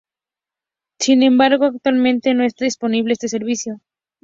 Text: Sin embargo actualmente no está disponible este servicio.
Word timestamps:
Sin 0.99 1.21
embargo 1.21 1.65
actualmente 1.65 2.33
no 2.33 2.43
está 2.43 2.65
disponible 2.65 3.13
este 3.13 3.27
servicio. 3.27 3.81